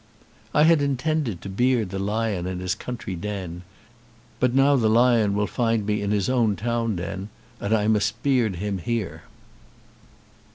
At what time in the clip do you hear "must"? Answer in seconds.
7.87-8.23